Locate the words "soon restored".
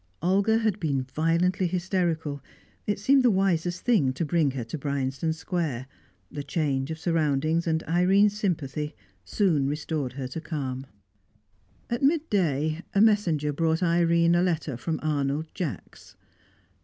9.23-10.13